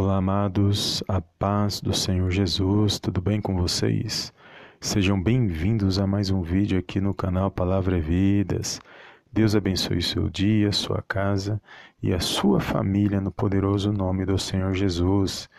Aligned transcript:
Olá, 0.00 0.18
amados, 0.18 1.02
a 1.08 1.20
paz 1.20 1.80
do 1.80 1.92
Senhor 1.92 2.30
Jesus, 2.30 3.00
tudo 3.00 3.20
bem 3.20 3.40
com 3.40 3.56
vocês? 3.56 4.32
Sejam 4.80 5.20
bem-vindos 5.20 5.98
a 5.98 6.06
mais 6.06 6.30
um 6.30 6.40
vídeo 6.40 6.78
aqui 6.78 7.00
no 7.00 7.12
canal 7.12 7.50
Palavra 7.50 7.98
e 7.98 8.00
Vidas. 8.00 8.80
Deus 9.32 9.56
abençoe 9.56 10.00
seu 10.00 10.28
dia, 10.28 10.70
sua 10.70 11.02
casa 11.02 11.60
e 12.00 12.14
a 12.14 12.20
sua 12.20 12.60
família 12.60 13.20
no 13.20 13.32
poderoso 13.32 13.92
nome 13.92 14.24
do 14.24 14.38
Senhor 14.38 14.72
Jesus. 14.72 15.50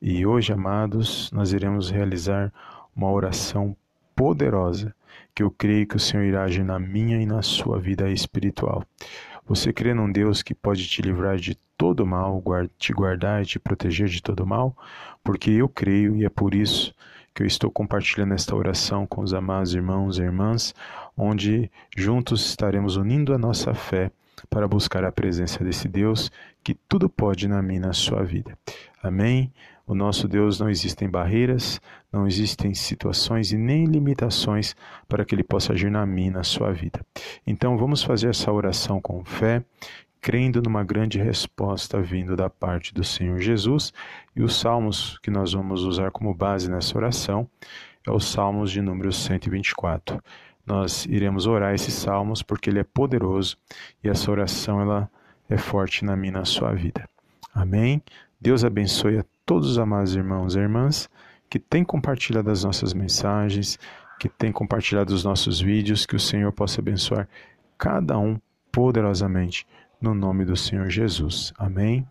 E 0.00 0.24
hoje, 0.24 0.52
amados, 0.52 1.28
nós 1.32 1.52
iremos 1.52 1.90
realizar 1.90 2.52
uma 2.94 3.10
oração 3.10 3.76
poderosa 4.14 4.94
que 5.34 5.42
eu 5.42 5.50
creio 5.50 5.88
que 5.88 5.96
o 5.96 6.00
Senhor 6.00 6.22
irá 6.22 6.44
agir 6.44 6.64
na 6.64 6.78
minha 6.78 7.20
e 7.20 7.26
na 7.26 7.42
sua 7.42 7.80
vida 7.80 8.08
espiritual. 8.08 8.84
Você 9.48 9.72
crê 9.72 9.94
num 9.94 10.12
Deus 10.12 10.42
que 10.42 10.54
pode 10.54 10.86
te 10.86 11.00
livrar 11.00 11.38
de 11.38 11.54
todo 11.76 12.06
mal, 12.06 12.42
te 12.78 12.92
guardar 12.92 13.42
e 13.42 13.46
te 13.46 13.58
proteger 13.58 14.06
de 14.06 14.22
todo 14.22 14.46
mal? 14.46 14.76
Porque 15.24 15.50
eu 15.50 15.66
creio 15.70 16.14
e 16.14 16.26
é 16.26 16.28
por 16.28 16.54
isso 16.54 16.94
que 17.34 17.42
eu 17.42 17.46
estou 17.46 17.70
compartilhando 17.70 18.34
esta 18.34 18.54
oração 18.54 19.06
com 19.06 19.22
os 19.22 19.32
amados 19.32 19.74
irmãos 19.74 20.18
e 20.18 20.22
irmãs, 20.22 20.74
onde 21.16 21.70
juntos 21.96 22.44
estaremos 22.44 22.96
unindo 22.96 23.32
a 23.32 23.38
nossa 23.38 23.72
fé 23.72 24.10
para 24.50 24.68
buscar 24.68 25.02
a 25.02 25.10
presença 25.10 25.64
desse 25.64 25.88
Deus 25.88 26.30
que 26.62 26.74
tudo 26.86 27.08
pode 27.08 27.48
na 27.48 27.62
minha 27.62 27.80
na 27.80 27.92
sua 27.94 28.22
vida. 28.24 28.56
Amém? 29.02 29.50
O 29.88 29.94
nosso 29.94 30.28
Deus 30.28 30.60
não 30.60 30.68
existem 30.68 31.08
barreiras, 31.08 31.80
não 32.12 32.26
existem 32.26 32.74
situações 32.74 33.52
e 33.52 33.56
nem 33.56 33.86
limitações 33.86 34.76
para 35.08 35.24
que 35.24 35.34
ele 35.34 35.42
possa 35.42 35.72
agir 35.72 35.90
na 35.90 36.04
e 36.04 36.30
na 36.30 36.44
sua 36.44 36.72
vida. 36.72 37.00
Então 37.46 37.78
vamos 37.78 38.02
fazer 38.02 38.28
essa 38.28 38.52
oração 38.52 39.00
com 39.00 39.24
fé, 39.24 39.64
crendo 40.20 40.60
numa 40.60 40.84
grande 40.84 41.18
resposta 41.18 42.02
vindo 42.02 42.36
da 42.36 42.50
parte 42.50 42.92
do 42.92 43.02
Senhor 43.02 43.38
Jesus, 43.40 43.90
e 44.36 44.42
os 44.42 44.60
salmos 44.60 45.18
que 45.22 45.30
nós 45.30 45.54
vamos 45.54 45.82
usar 45.84 46.10
como 46.10 46.34
base 46.34 46.70
nessa 46.70 46.94
oração 46.98 47.48
é 48.06 48.10
os 48.10 48.26
salmos 48.26 48.70
de 48.70 48.82
número 48.82 49.10
124. 49.10 50.22
Nós 50.66 51.06
iremos 51.06 51.46
orar 51.46 51.74
esses 51.74 51.94
salmos 51.94 52.42
porque 52.42 52.68
ele 52.68 52.80
é 52.80 52.84
poderoso 52.84 53.56
e 54.04 54.08
essa 54.10 54.30
oração 54.30 54.82
ela 54.82 55.10
é 55.48 55.56
forte 55.56 56.04
na 56.04 56.14
minha 56.14 56.32
na 56.32 56.44
sua 56.44 56.74
vida. 56.74 57.08
Amém. 57.54 58.02
Deus 58.38 58.64
abençoe 58.64 59.18
a 59.18 59.24
todos 59.48 59.70
os 59.70 59.78
amados 59.78 60.14
irmãos 60.14 60.54
e 60.54 60.58
irmãs 60.58 61.08
que 61.48 61.58
têm 61.58 61.82
compartilhado 61.82 62.50
as 62.50 62.64
nossas 62.64 62.92
mensagens, 62.92 63.78
que 64.20 64.28
têm 64.28 64.52
compartilhado 64.52 65.14
os 65.14 65.24
nossos 65.24 65.58
vídeos, 65.58 66.04
que 66.04 66.14
o 66.14 66.20
Senhor 66.20 66.52
possa 66.52 66.82
abençoar 66.82 67.26
cada 67.78 68.18
um 68.18 68.38
poderosamente 68.70 69.66
no 69.98 70.12
nome 70.12 70.44
do 70.44 70.54
Senhor 70.54 70.90
Jesus. 70.90 71.50
Amém. 71.56 72.06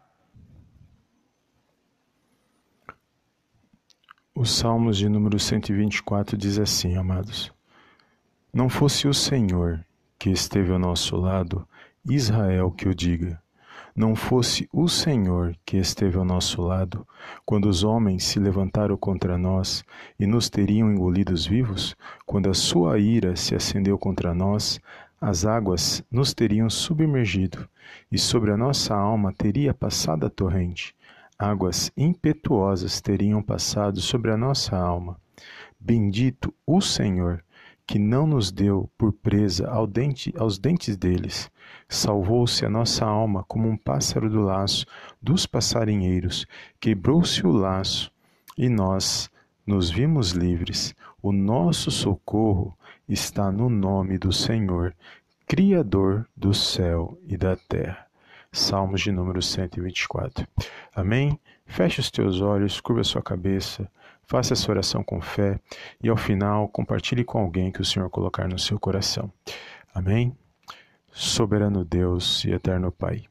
Os 4.34 4.50
Salmos 4.50 4.98
de 4.98 5.08
número 5.08 5.38
124 5.38 6.36
diz 6.36 6.58
assim, 6.58 6.98
amados: 6.98 7.54
Não 8.52 8.68
fosse 8.68 9.08
o 9.08 9.14
Senhor 9.14 9.86
que 10.18 10.32
esteve 10.32 10.72
ao 10.72 10.80
nosso 10.80 11.16
lado, 11.16 11.68
Israel 12.04 12.72
que 12.72 12.90
o 12.90 12.96
diga 12.96 13.40
não 13.98 14.16
fosse 14.16 14.70
o 14.72 14.88
Senhor 14.88 15.58
que 15.66 15.76
esteve 15.76 16.20
ao 16.20 16.24
nosso 16.24 16.62
lado, 16.62 17.06
quando 17.44 17.68
os 17.68 17.84
homens 17.84 18.26
se 18.26 18.40
levantaram 18.40 18.96
contra 18.96 19.40
nós 19.40 19.84
e 20.20 20.28
nos 20.28 20.52
teriam 20.52 20.92
engolidos 20.92 21.48
vivos, 21.48 21.96
quando 22.24 22.48
a 22.48 22.54
sua 22.54 23.00
ira 23.00 23.36
se 23.36 23.56
acendeu 23.56 23.98
contra 23.98 24.36
nós, 24.36 24.80
as 25.20 25.46
águas 25.46 26.04
nos 26.12 26.32
teriam 26.32 26.70
submergido, 26.70 27.68
e 28.12 28.20
sobre 28.20 28.52
a 28.52 28.58
nossa 28.58 28.96
alma 28.96 29.34
teria 29.34 29.74
passado 29.74 30.28
a 30.28 30.30
torrente. 30.30 30.94
Águas 31.40 31.92
impetuosas 31.98 33.02
teriam 33.02 33.42
passado 33.42 34.00
sobre 34.00 34.30
a 34.30 34.38
nossa 34.38 34.78
alma. 34.78 35.20
Bendito 35.80 36.54
o 36.68 36.82
Senhor, 36.82 37.44
que 37.88 37.98
não 37.98 38.28
nos 38.28 38.52
deu 38.52 38.90
por 38.98 39.14
presa 39.14 39.70
ao 39.70 39.88
dente, 39.88 40.34
aos 40.38 40.60
dentes 40.60 40.98
deles. 40.98 41.50
Salvou-se 41.88 42.66
a 42.66 42.70
nossa 42.70 43.06
alma 43.06 43.46
como 43.48 43.70
um 43.70 43.78
pássaro 43.78 44.30
do 44.30 44.42
laço 44.42 44.86
dos 45.22 45.46
passarinheiros. 45.46 46.46
Quebrou-se 46.82 47.48
o 47.48 47.52
laço 47.52 48.12
e 48.58 48.68
nós 48.68 49.30
nos 49.66 49.90
vimos 49.90 50.32
livres. 50.32 50.94
O 51.22 51.32
nosso 51.32 51.90
socorro 51.90 52.78
está 53.08 53.50
no 53.52 53.70
nome 53.70 54.18
do 54.18 54.34
Senhor, 54.34 54.94
Criador 55.48 56.28
do 56.36 56.54
céu 56.54 57.18
e 57.26 57.38
da 57.38 57.56
terra. 57.56 58.06
Salmos 58.52 59.00
de 59.02 59.14
número 59.14 59.42
124. 59.42 60.46
Amém? 60.94 61.40
Feche 61.66 62.02
os 62.02 62.12
teus 62.12 62.42
olhos, 62.42 62.82
curva 62.82 63.02
a 63.02 63.06
sua 63.06 63.22
cabeça. 63.22 63.90
Faça 64.28 64.54
essa 64.54 64.70
oração 64.70 65.04
com 65.04 65.22
fé 65.22 65.58
e, 66.04 66.10
ao 66.10 66.18
final, 66.18 66.68
compartilhe 66.68 67.24
com 67.24 67.40
alguém 67.40 67.72
que 67.72 67.82
o 67.82 67.86
Senhor 67.86 68.10
colocar 68.10 68.48
no 68.48 68.60
seu 68.60 68.78
coração. 68.78 69.32
Amém? 69.94 70.38
Soberano 71.10 71.86
Deus 71.86 72.44
e 72.44 72.52
eterno 72.52 72.92
Pai. 72.92 73.24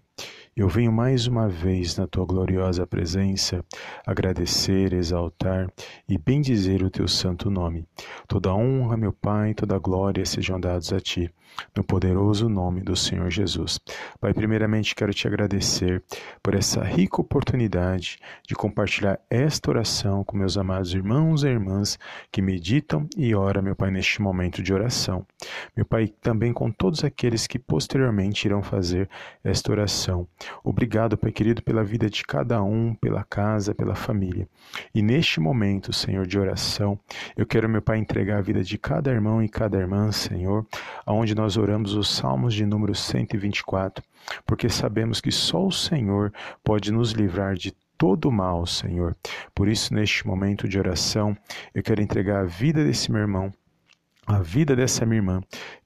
Eu 0.57 0.71
venho 0.71 0.91
mais 0.91 1.27
uma 1.27 1.51
vez 1.51 1.99
na 1.99 2.07
tua 2.07 2.25
gloriosa 2.25 2.87
presença 2.87 3.63
agradecer, 4.07 4.95
exaltar 4.95 5.71
e 6.09 6.17
bendizer 6.17 6.83
o 6.83 6.89
teu 6.89 7.07
santo 7.07 7.51
nome. 7.51 7.87
Toda 8.27 8.55
honra, 8.55 8.97
meu 8.97 9.13
Pai, 9.13 9.53
toda 9.53 9.79
glória 9.79 10.25
sejam 10.25 10.59
dados 10.59 10.95
a 10.95 10.99
ti 10.99 11.31
no 11.75 11.85
poderoso 11.85 12.49
nome 12.49 12.83
do 12.83 12.97
Senhor 12.97 13.31
Jesus. 13.31 13.79
Pai, 14.21 14.33
primeiramente 14.33 14.95
quero 14.95 15.13
te 15.13 15.27
agradecer 15.27 16.03
por 16.43 16.55
essa 16.55 16.83
rica 16.83 17.21
oportunidade 17.21 18.19
de 18.47 18.55
compartilhar 18.55 19.19
esta 19.31 19.71
oração 19.71 20.25
com 20.25 20.37
meus 20.37 20.57
amados 20.57 20.95
irmãos 20.95 21.45
e 21.45 21.49
irmãs 21.49 21.99
que 22.31 22.43
meditam 22.43 23.09
e 23.17 23.35
oram, 23.35 23.63
meu 23.63 23.77
Pai, 23.77 23.91
neste 23.91 24.21
momento 24.21 24.63
de 24.63 24.73
oração. 24.73 25.27
Meu 25.77 25.85
Pai, 25.85 26.09
também 26.09 26.53
com 26.53 26.71
todos 26.71 27.05
aqueles 27.05 27.47
que 27.47 27.59
posteriormente 27.59 28.47
irão 28.47 28.63
fazer 28.63 29.09
esta 29.45 29.71
oração. 29.71 30.27
Obrigado, 30.63 31.17
Pai 31.17 31.33
querido, 31.33 31.63
pela 31.63 31.85
vida 31.85 32.09
de 32.09 32.25
cada 32.25 32.63
um, 32.63 32.95
pela 32.95 33.25
casa, 33.25 33.75
pela 33.75 33.95
família. 33.95 34.49
E 34.95 35.03
neste 35.03 35.41
momento, 35.41 35.93
Senhor, 35.93 36.27
de 36.27 36.39
oração, 36.39 36.99
eu 37.37 37.47
quero, 37.47 37.69
meu 37.69 37.83
Pai, 37.83 37.99
entregar 37.99 38.39
a 38.39 38.43
vida 38.43 38.63
de 38.63 38.79
cada 38.79 39.11
irmão 39.11 39.43
e 39.43 39.49
cada 39.49 39.79
irmã, 39.79 40.11
Senhor, 40.13 40.67
aonde 41.05 41.35
nós 41.35 41.57
oramos 41.57 41.95
os 41.95 42.09
Salmos 42.09 42.55
de 42.55 42.65
número 42.65 42.95
124, 42.95 44.03
porque 44.45 44.69
sabemos 44.69 45.21
que 45.21 45.31
só 45.31 45.67
o 45.67 45.73
Senhor 45.73 46.33
pode 46.65 46.93
nos 46.93 47.13
livrar 47.13 47.55
de 47.55 47.73
todo 47.99 48.31
mal, 48.31 48.67
Senhor. 48.67 49.17
Por 49.55 49.69
isso, 49.69 49.95
neste 49.95 50.27
momento 50.27 50.69
de 50.69 50.79
oração, 50.79 51.37
eu 51.75 51.83
quero 51.83 52.03
entregar 52.03 52.41
a 52.41 52.45
vida 52.45 52.85
desse 52.85 53.11
meu 53.11 53.21
irmão, 53.21 53.53
a 54.27 54.41
vida 54.41 54.75
dessa 54.75 55.07
minha 55.07 55.19
irmã, 55.19 55.41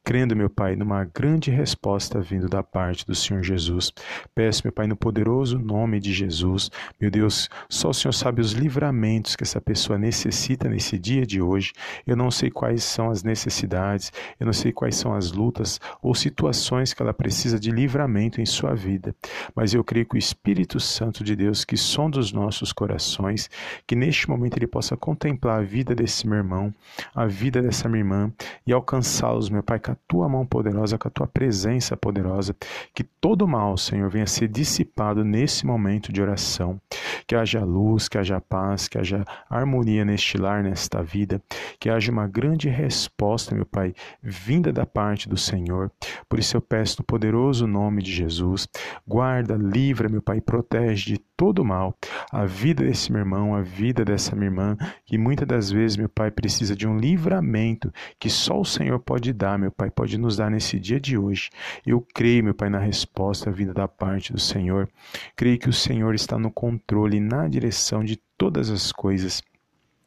crendo, 0.04 0.34
meu 0.34 0.50
Pai, 0.50 0.76
numa 0.76 1.04
grande 1.04 1.50
resposta 1.50 2.20
vindo 2.20 2.48
da 2.48 2.62
parte 2.62 3.06
do 3.06 3.14
Senhor 3.14 3.42
Jesus. 3.42 3.92
Peço, 4.34 4.62
meu 4.64 4.72
Pai, 4.72 4.86
no 4.86 4.96
poderoso 4.96 5.58
nome 5.58 6.00
de 6.00 6.12
Jesus, 6.12 6.70
meu 7.00 7.10
Deus, 7.10 7.48
só 7.68 7.90
o 7.90 7.94
Senhor 7.94 8.12
sabe 8.12 8.40
os 8.40 8.52
livramentos 8.52 9.36
que 9.36 9.42
essa 9.42 9.60
pessoa 9.60 9.98
necessita 9.98 10.68
nesse 10.68 10.98
dia 10.98 11.26
de 11.26 11.40
hoje. 11.40 11.72
Eu 12.06 12.16
não 12.16 12.30
sei 12.30 12.50
quais 12.50 12.82
são 12.82 13.10
as 13.10 13.22
necessidades, 13.22 14.12
eu 14.38 14.46
não 14.46 14.52
sei 14.52 14.72
quais 14.72 14.96
são 14.96 15.14
as 15.14 15.32
lutas 15.32 15.80
ou 16.02 16.14
situações 16.14 16.92
que 16.92 17.02
ela 17.02 17.14
precisa 17.14 17.58
de 17.58 17.70
livramento 17.70 18.40
em 18.40 18.46
sua 18.46 18.74
vida, 18.74 19.14
mas 19.54 19.74
eu 19.74 19.84
creio 19.84 20.06
que 20.06 20.16
o 20.16 20.18
Espírito 20.18 20.80
Santo 20.80 21.22
de 21.22 21.36
Deus, 21.36 21.64
que 21.64 21.76
sonda 21.76 22.18
os 22.18 22.32
nossos 22.32 22.72
corações, 22.72 23.48
que 23.86 23.94
neste 23.94 24.28
momento 24.28 24.56
ele 24.56 24.66
possa 24.66 24.96
contemplar 24.96 25.60
a 25.60 25.62
vida 25.62 25.94
desse 25.94 26.26
meu 26.26 26.38
irmão, 26.38 26.74
a 27.14 27.26
vida 27.26 27.62
dessa 27.62 27.88
minha 27.88 28.00
irmã 28.00 28.32
e 28.66 28.72
alcançá-los, 28.72 29.48
meu 29.50 29.62
Pai, 29.62 29.78
com 29.90 29.92
a 29.92 29.96
tua 30.06 30.28
mão 30.28 30.46
poderosa, 30.46 30.98
com 30.98 31.08
a 31.08 31.10
tua 31.10 31.26
presença 31.26 31.96
poderosa, 31.96 32.54
que 32.94 33.02
todo 33.02 33.46
mal, 33.46 33.76
Senhor, 33.76 34.08
venha 34.08 34.26
ser 34.26 34.48
dissipado 34.48 35.24
nesse 35.24 35.66
momento 35.66 36.12
de 36.12 36.22
oração. 36.22 36.80
Que 37.26 37.34
haja 37.34 37.64
luz, 37.64 38.08
que 38.08 38.18
haja 38.18 38.40
paz, 38.40 38.88
que 38.88 38.98
haja 38.98 39.24
harmonia 39.48 40.04
neste 40.04 40.36
lar, 40.38 40.62
nesta 40.62 41.02
vida, 41.02 41.42
que 41.78 41.88
haja 41.88 42.10
uma 42.10 42.26
grande 42.26 42.68
resposta, 42.68 43.54
meu 43.54 43.66
Pai, 43.66 43.94
vinda 44.22 44.72
da 44.72 44.86
parte 44.86 45.28
do 45.28 45.36
Senhor. 45.36 45.90
Por 46.28 46.38
isso 46.38 46.56
eu 46.56 46.60
peço 46.60 46.96
no 47.00 47.04
poderoso 47.04 47.66
nome 47.66 48.02
de 48.02 48.12
Jesus, 48.12 48.68
guarda, 49.06 49.56
livra, 49.56 50.08
meu 50.08 50.22
Pai, 50.22 50.40
protege 50.40 51.14
de 51.14 51.18
todo 51.40 51.64
mal 51.64 51.96
a 52.30 52.44
vida 52.44 52.84
desse 52.84 53.10
meu 53.10 53.20
irmão, 53.20 53.54
a 53.54 53.62
vida 53.62 54.04
dessa 54.04 54.36
minha 54.36 54.48
irmã, 54.48 54.76
que 55.06 55.16
muitas 55.16 55.48
das 55.48 55.70
vezes, 55.70 55.96
meu 55.96 56.08
Pai, 56.08 56.30
precisa 56.30 56.76
de 56.76 56.86
um 56.86 56.98
livramento 56.98 57.90
que 58.18 58.28
só 58.28 58.60
o 58.60 58.64
Senhor 58.64 58.98
pode 58.98 59.32
dar, 59.32 59.58
meu 59.58 59.70
Pai, 59.70 59.79
pode 59.88 60.18
nos 60.18 60.36
dar 60.36 60.50
nesse 60.50 60.80
dia 60.80 60.98
de 60.98 61.16
hoje. 61.16 61.50
Eu 61.86 62.04
creio, 62.12 62.42
meu 62.42 62.54
Pai, 62.54 62.68
na 62.68 62.80
resposta 62.80 63.52
vinda 63.52 63.72
da 63.72 63.86
parte 63.86 64.32
do 64.32 64.40
Senhor. 64.40 64.88
Creio 65.36 65.58
que 65.58 65.68
o 65.68 65.72
Senhor 65.72 66.12
está 66.14 66.36
no 66.36 66.50
controle, 66.50 67.20
na 67.20 67.46
direção 67.46 68.02
de 68.02 68.16
todas 68.36 68.68
as 68.68 68.90
coisas. 68.90 69.40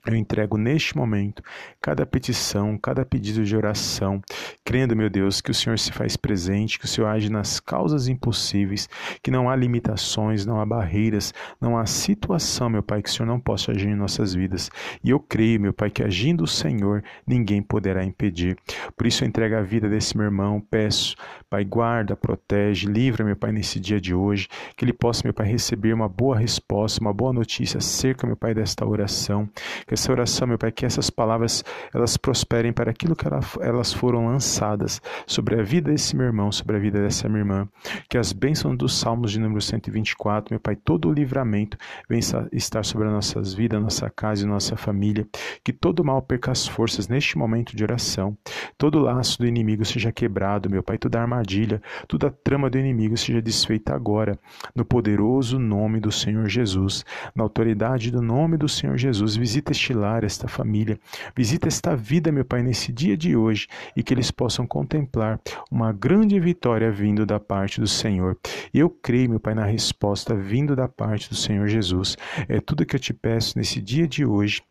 Eu 0.06 0.18
entrego 0.18 0.58
neste 0.58 0.98
momento 0.98 1.42
cada 1.82 2.06
petição, 2.06 2.78
cada 2.78 3.06
pedido 3.06 3.46
de 3.46 3.56
oração, 3.56 4.22
crendo, 4.66 4.98
meu 4.98 5.10
Deus, 5.10 5.40
que 5.40 5.50
o 5.50 5.54
Senhor 5.54 5.80
se 5.80 5.94
faz 5.94 6.18
presente, 6.18 6.78
que 6.78 6.84
o 6.84 6.88
Senhor 6.90 7.08
age 7.08 7.30
nas 7.30 7.62
causas 7.62 8.10
impossíveis, 8.10 8.90
que 9.22 9.32
não 9.32 9.50
há 9.50 9.56
limitações, 9.56 10.46
não 10.46 10.60
há 10.60 10.66
barreiras, 10.66 11.34
não 11.60 11.78
há 11.78 11.86
situação, 11.86 12.70
meu 12.70 12.84
Pai, 12.84 13.02
que 13.02 13.08
o 13.08 13.14
Senhor 13.14 13.26
não 13.26 13.40
possa 13.40 13.72
agir 13.72 13.88
em 13.88 13.96
nossas 13.96 14.34
vidas. 14.34 14.70
E 15.02 15.10
eu 15.10 15.22
creio, 15.22 15.62
meu 15.62 15.72
Pai, 15.72 15.90
que 15.90 16.04
agindo 16.04 16.44
o 16.44 16.48
Senhor, 16.48 17.02
ninguém 17.26 17.62
poderá 17.62 18.04
impedir. 18.04 18.58
Por 18.98 19.08
isso 19.08 19.24
eu 19.24 19.28
entrego 19.30 19.56
a 19.56 19.62
vida 19.62 19.88
desse 19.88 20.18
meu 20.18 20.26
irmão, 20.26 20.60
peço, 20.60 21.16
Pai, 21.50 21.64
guarda, 21.64 22.14
protege, 22.14 22.88
livra, 22.88 23.24
meu 23.24 23.38
Pai, 23.38 23.54
nesse 23.54 23.80
dia 23.80 24.02
de 24.02 24.14
hoje, 24.14 24.50
que 24.76 24.84
ele 24.84 24.92
possa, 24.92 25.22
meu 25.24 25.34
Pai, 25.34 25.48
receber 25.48 25.94
uma 25.94 26.10
boa 26.10 26.38
resposta, 26.38 27.00
uma 27.00 27.14
boa 27.14 27.32
notícia 27.32 27.78
acerca, 27.78 28.28
meu 28.28 28.36
Pai, 28.36 28.54
desta 28.54 28.86
oração 28.86 29.50
que 29.88 29.93
essa 29.94 30.12
oração, 30.12 30.48
meu 30.48 30.58
Pai, 30.58 30.72
que 30.72 30.86
essas 30.86 31.10
palavras 31.10 31.64
elas 31.94 32.18
prosperem 32.18 32.74
para 32.74 32.92
aquilo 32.92 33.16
que 33.16 33.26
elas 33.62 33.94
foram 33.94 34.28
lançadas 34.28 35.02
sobre 35.26 35.60
a 35.60 35.64
vida 35.64 35.92
desse 35.92 36.16
meu 36.16 36.26
irmão, 36.26 36.52
sobre 36.52 36.76
a 36.76 36.80
vida 36.80 37.02
dessa 37.02 37.28
minha 37.28 37.42
irmã. 37.42 37.68
Que 38.10 38.18
as 38.18 38.34
bênçãos 38.34 38.78
dos 38.78 38.98
Salmos 38.98 39.32
de 39.32 39.40
número 39.40 39.62
124, 39.62 40.54
meu 40.54 40.60
Pai, 40.60 40.76
todo 40.76 41.10
o 41.10 41.14
livramento 41.14 41.78
venha 42.10 42.22
estar 42.52 42.84
sobre 42.86 43.08
as 43.08 43.14
nossas 43.14 43.54
vidas, 43.54 43.82
nossa 43.82 44.10
casa 44.10 44.44
e 44.44 44.48
nossa 44.48 44.76
família. 44.76 45.28
Que 45.64 45.74
todo 45.74 46.04
mal 46.04 46.22
perca 46.22 46.52
as 46.52 46.68
forças 46.68 47.08
neste 47.08 47.38
momento 47.38 47.76
de 47.76 47.84
oração. 47.84 48.38
Todo 48.78 49.00
laço 49.00 49.38
do 49.40 49.48
inimigo 49.48 49.86
seja 49.86 50.12
quebrado, 50.12 50.70
meu 50.70 50.82
Pai, 50.82 50.98
toda 50.98 51.20
armadilha, 51.20 51.82
toda 52.08 52.32
trama 52.32 52.70
do 52.70 52.78
inimigo 52.78 53.18
seja 53.18 53.42
desfeita 53.42 53.94
agora, 53.94 54.38
no 54.76 54.86
poderoso 54.86 55.60
nome 55.60 56.00
do 56.00 56.12
Senhor 56.12 56.48
Jesus, 56.48 57.04
na 57.36 57.44
autoridade 57.44 58.12
do 58.12 58.22
nome 58.22 58.58
do 58.58 58.68
Senhor 58.70 58.98
Jesus. 58.98 59.36
Visita 59.36 59.72
este 59.72 59.83
este 59.84 59.94
lar, 59.94 60.24
esta 60.24 60.48
família. 60.48 60.98
Visita 61.36 61.68
esta 61.68 61.96
vida, 61.96 62.32
meu 62.32 62.46
Pai, 62.46 62.64
nesse 62.64 62.92
dia 62.92 63.18
de 63.18 63.36
hoje 63.36 63.68
e 63.96 64.02
que 64.02 64.14
eles 64.14 64.32
possam 64.32 64.66
contemplar 64.66 65.40
uma 65.70 65.92
grande 65.92 66.40
vitória 66.40 66.90
vindo 66.90 67.26
da 67.26 67.40
parte 67.40 67.82
do 67.82 67.88
Senhor. 67.88 68.38
Eu 68.74 68.90
creio, 68.90 69.30
meu 69.30 69.40
Pai, 69.40 69.54
na 69.54 69.66
resposta 69.66 70.34
vindo 70.34 70.76
da 70.76 70.88
parte 70.88 71.28
do 71.30 71.36
Senhor 71.36 71.68
Jesus. 71.68 72.18
É 72.48 72.62
tudo 72.62 72.86
que 72.86 72.96
eu 72.96 73.00
te 73.00 73.14
peço 73.14 73.58
nesse 73.58 73.82
dia 73.82 74.08
de 74.08 74.26
hoje. 74.26 74.62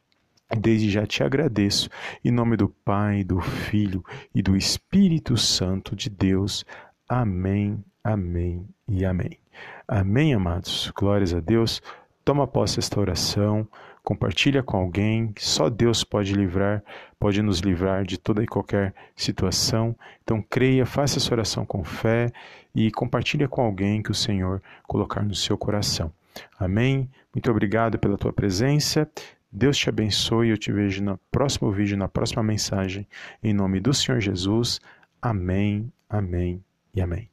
Desde 0.58 0.90
já 0.90 1.06
te 1.06 1.22
agradeço, 1.22 1.88
em 2.22 2.30
nome 2.30 2.58
do 2.58 2.68
Pai, 2.68 3.24
do 3.24 3.40
Filho 3.40 4.04
e 4.34 4.42
do 4.42 4.54
Espírito 4.54 5.34
Santo 5.36 5.96
de 5.96 6.10
Deus. 6.10 6.64
Amém, 7.08 7.82
amém 8.04 8.66
e 8.86 9.02
amém. 9.02 9.38
Amém, 9.88 10.34
amados. 10.34 10.92
Glórias 10.94 11.32
a 11.32 11.40
Deus. 11.40 11.80
Toma 12.22 12.46
posse 12.46 12.78
esta 12.78 13.00
oração 13.00 13.66
compartilha 14.02 14.62
com 14.62 14.76
alguém, 14.76 15.32
só 15.38 15.70
Deus 15.70 16.02
pode 16.02 16.34
livrar, 16.34 16.82
pode 17.18 17.40
nos 17.40 17.60
livrar 17.60 18.04
de 18.04 18.18
toda 18.18 18.42
e 18.42 18.46
qualquer 18.46 18.94
situação. 19.14 19.96
Então 20.22 20.42
creia, 20.42 20.84
faça 20.84 21.18
essa 21.18 21.32
oração 21.32 21.64
com 21.64 21.84
fé 21.84 22.30
e 22.74 22.90
compartilha 22.90 23.48
com 23.48 23.62
alguém 23.62 24.02
que 24.02 24.10
o 24.10 24.14
Senhor 24.14 24.62
colocar 24.86 25.22
no 25.22 25.34
seu 25.34 25.56
coração. 25.56 26.12
Amém? 26.58 27.08
Muito 27.34 27.50
obrigado 27.50 27.98
pela 27.98 28.18
tua 28.18 28.32
presença. 28.32 29.08
Deus 29.50 29.76
te 29.76 29.88
abençoe. 29.88 30.48
Eu 30.48 30.58
te 30.58 30.72
vejo 30.72 31.02
no 31.02 31.18
próximo 31.30 31.70
vídeo, 31.70 31.96
na 31.96 32.08
próxima 32.08 32.42
mensagem. 32.42 33.06
Em 33.42 33.52
nome 33.52 33.80
do 33.80 33.92
Senhor 33.92 34.20
Jesus. 34.20 34.80
Amém, 35.20 35.92
amém 36.08 36.64
e 36.94 37.00
amém. 37.00 37.31